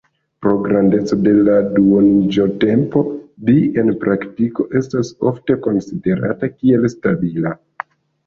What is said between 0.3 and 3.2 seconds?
Pro grandeco de la duoniĝotempo,